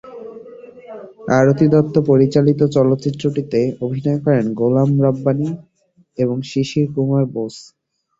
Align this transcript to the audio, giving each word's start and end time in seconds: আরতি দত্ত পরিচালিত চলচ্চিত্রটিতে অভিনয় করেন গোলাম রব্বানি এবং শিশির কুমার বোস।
আরতি 1.37 1.65
দত্ত 1.73 1.95
পরিচালিত 2.09 2.59
চলচ্চিত্রটিতে 2.75 3.59
অভিনয় 3.85 4.19
করেন 4.25 4.45
গোলাম 4.59 4.89
রব্বানি 5.05 5.49
এবং 6.17 6.37
শিশির 6.51 6.87
কুমার 6.93 7.23
বোস। 7.33 7.55